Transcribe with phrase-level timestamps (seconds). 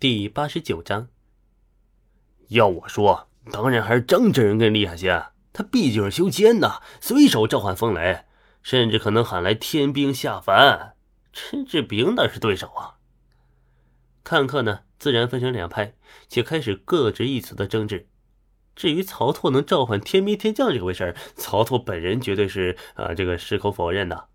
[0.00, 1.08] 第八十九章。
[2.48, 5.26] 要我说，当然还是张真人更厉害些。
[5.52, 8.24] 他毕竟是修仙的，随手召唤风雷，
[8.62, 10.96] 甚至可能喊来天兵下凡。
[11.34, 12.96] 陈志平哪是对手啊？
[14.24, 15.92] 看客呢，自然分成两派，
[16.26, 18.08] 且开始各执一词的争执。
[18.74, 24.28] 至于曹拓能召唤天兵天将这回事曹拓本人绝对是啊，这个矢口否认的。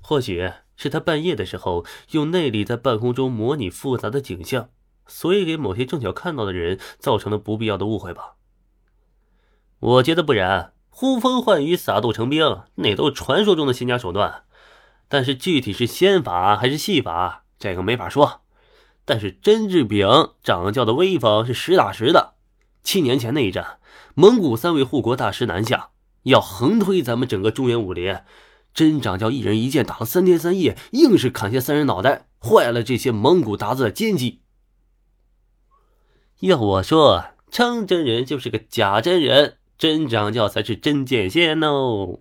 [0.00, 4.70] 或许是他半夜的时候用内力在半空中模拟复杂的景象，
[5.06, 8.36] 所以给某些正巧看到的人造成了不必要的误会吧。
[9.80, 14.44] 我觉得不然，呼风唤雨、撒豆成兵，那都是传说中的仙家手段。
[15.08, 18.42] 但是具体是仙法还是戏法，这个没法说。
[19.04, 20.06] 但是甄志炳
[20.42, 22.34] 掌教的威风是实打实的。
[22.82, 23.78] 七年前那一战，
[24.14, 25.90] 蒙古三位护国大师南下，
[26.24, 28.18] 要横推咱们整个中原武林，
[28.78, 34.42] 真掌教一人一剑打了三天三夜，硬是砍下三人脑袋，坏了这些蒙古鞑子的奸计。
[36.38, 39.56] 要我说，张真人就是个假真人。
[39.76, 42.20] 真掌教才是真剑仙哦。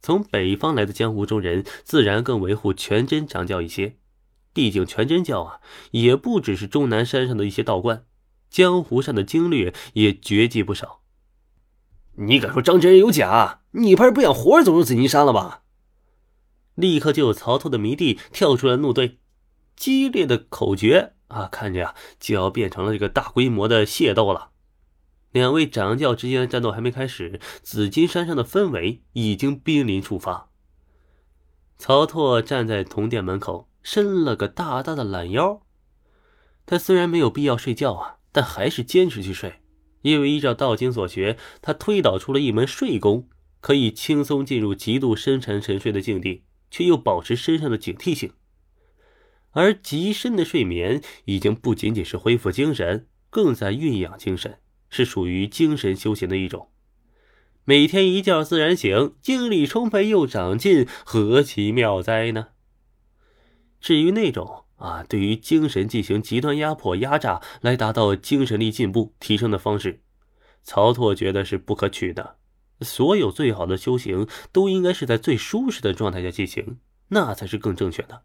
[0.00, 3.96] 从北方来的江湖中人，自然更维护全真掌教一些。
[4.52, 8.04] 毕竟全真教啊，也不只是终南山上的一些道观，
[8.48, 11.00] 江湖上的经略也绝迹不少。
[12.18, 13.60] 你敢说张真人有假？
[13.72, 15.62] 你怕是不想活着走入紫金山了吧？
[16.74, 19.18] 立刻就有曹操的迷弟跳出来怒对，
[19.76, 24.50] 激烈的口诀啊，看着呀就要变成了这个大规模的械斗了。
[25.32, 30.48] 两位掌教之间的战斗还没开始，紫金山上的氛围已经濒临触发。
[31.76, 35.60] 曹拓站在铜殿门口，伸了个大大的懒腰。
[36.64, 39.60] 他虽然没有必要睡觉啊，但还是坚持去睡，
[40.06, 43.28] 因为依照道经所学，他推导出了一门睡功，
[43.60, 48.32] 可以轻松进入极度深沉沉睡的境地，却又保持身上的警惕性。
[49.50, 54.58] 而极深的睡眠已经不仅仅是恢复精神，更在蕴养精神。
[54.88, 56.68] 是属于精神修行的一种，
[57.64, 62.50] 每天一觉自然醒，精力充沛又长进，何其妙哉呢？
[63.80, 70.02] 至于那种啊，对于精神进行极端压迫、压榨，来达到精神力进步提升的方式，
[70.62, 72.36] 曹拓觉得是不可取的。
[72.82, 76.78] 所有最好的修行都应该是在最舒适的状态下进行，
[77.08, 78.22] 那才是更正确的。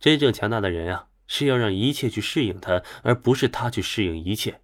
[0.00, 4.60] 真正强大的人啊，是要让一切去适应他，而不是他去适应一切。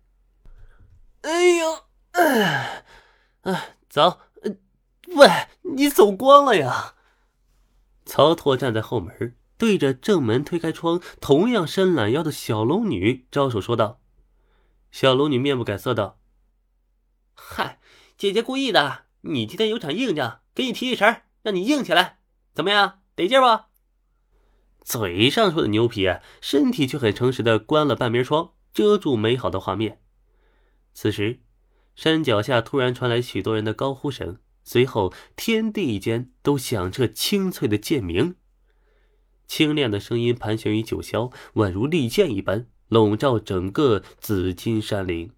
[1.20, 2.84] 哎呦，哎，
[3.42, 4.18] 哎，走，
[5.14, 5.28] 喂，
[5.62, 6.94] 你走光了呀！
[8.04, 14.00] 曹拓站在后门，对着正门推开窗，同样伸懒腰的小龙女招手说道。
[14.90, 16.18] 小龙女面不改色道
[17.36, 17.78] ：“嗨，
[18.16, 22.20] 姐姐故意的，你今天有场硬仗，给你提提神，让你硬起来，
[22.54, 23.02] 怎么样？
[23.14, 23.46] 得劲不？”
[24.82, 30.00] 嘴上说的牛皮啊，身体却很诚实的关了半边窗，遮住美好的画面。
[30.94, 31.40] 此时，
[31.94, 38.36] 山脚下突然传来许多人的高呼声，随后天地间都响彻清脆的剑鸣。
[39.50, 45.32] 清亮的声音盘旋于九霄，宛如利剑一般，笼罩整个紫金山林。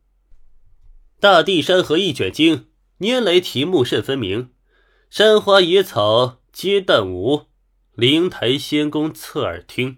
[1.19, 2.67] 大地山河一卷经，
[2.99, 4.51] 拈来题目甚分明。
[5.09, 7.47] 山花野草皆淡无，
[7.95, 9.97] 灵台仙宫侧耳听。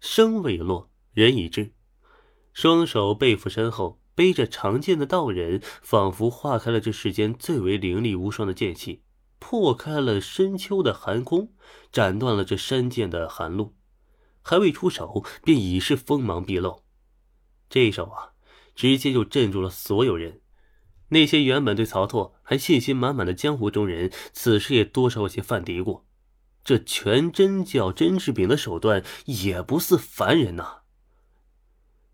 [0.00, 1.74] 声未落，人已至，
[2.54, 4.00] 双手背负身后。
[4.14, 9.02] 背着长剑的道人，仿佛化开了这世间最为凌厉无双的剑气，
[9.40, 11.52] 破开了深秋的寒空，
[11.90, 13.74] 斩断了这山涧的寒露。
[14.42, 16.84] 还未出手，便已是锋芒毕露。
[17.68, 18.30] 这一手啊，
[18.76, 20.40] 直接就镇住了所有人。
[21.08, 26.02] 那些原本对曹拓还信心满满的江湖中人，此时也多少有些犯嘀咕：
[26.62, 30.82] 这全真教甄志炳的手段也不似凡人呐。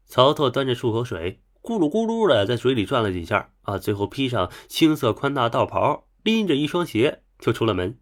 [0.06, 1.42] 曹拓端着漱口水。
[1.62, 8.00] 咕噜咕噜的在水里转了几下啊，最后披上青色宽大道袍，拎着一双鞋就出了门。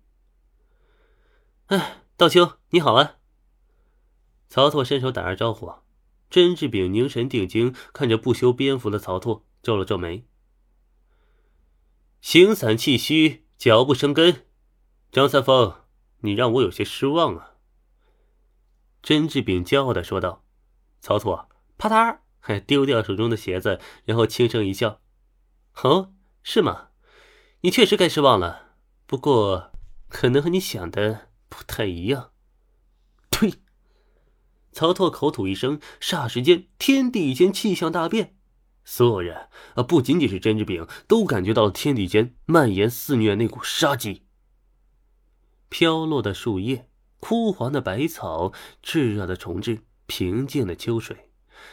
[1.67, 3.19] 哎，道兄你好啊！
[4.49, 5.71] 曹拓伸手打着招呼。
[6.31, 10.27] 甄志炳凝神定睛，看着不修边幅的曹拓，皱了皱眉。
[12.23, 14.47] 形散气虚，脚步生根。
[15.13, 15.83] 张三丰，
[16.21, 17.57] 你让我有些失望啊。
[19.03, 20.47] 甄志炳骄傲的说道。
[21.03, 22.21] 曹拓，啪嗒。
[22.39, 25.03] 还丢掉手中的鞋子，然后轻声一笑
[25.85, 26.89] ：“哦，是吗？
[27.65, 28.75] 你确实该失望了。
[29.07, 29.73] 不过，
[30.11, 32.33] 可能和你想的不太一样。”
[33.33, 33.55] 呸！
[34.71, 38.37] 曹拓口吐一声，霎时间天地间气象大变，
[38.85, 44.27] 所有人啊，不仅仅是甄志炳，都感觉到了天地间蔓延肆虐那股杀机。
[45.71, 48.53] 飘落的树叶，枯黄的百草，
[48.83, 49.81] 炙热的虫豸。
[50.07, 51.31] 平静的秋水，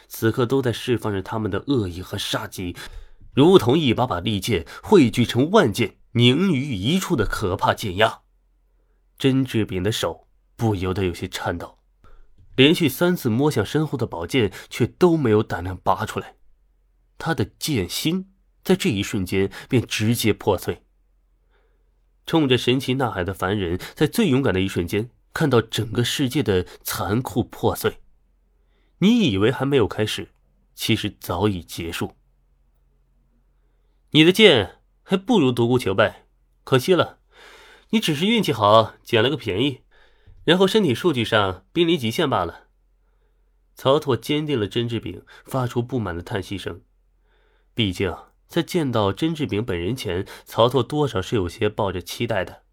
[0.07, 2.77] 此刻都在释放着他们的恶意和杀机，
[3.33, 8.21] 如同一把把利剑汇聚成万剑凝于一处的可怕剑压。
[9.17, 11.79] 甄志炳的手不由得有些颤抖，
[12.55, 16.35] 连续三次摸向身后的宝剑，却都没有胆量拔出来。
[17.17, 18.31] 他的剑心
[18.63, 20.83] 在这一瞬间便直接破碎。
[22.25, 27.99] 冲着神奇呐喊的凡人，在最勇敢的一瞬间，看到整个世界的残酷破碎。
[28.99, 30.29] 你以为还没有开始，
[30.75, 32.15] 其实早已结束。
[34.11, 36.25] 你的剑还不如独孤求败，
[36.63, 37.19] 可惜了，
[37.89, 39.81] 你只是运气好，捡了个便宜，
[40.43, 42.67] 然后身体数据上濒临极限罢了。
[43.73, 46.81] 曹拓坚定了甄志炳，发出不满的叹息声。
[47.73, 48.15] 毕竟。
[48.51, 52.63] 在见到甄志炳本人前，曹拓多少是有些抱着期待的。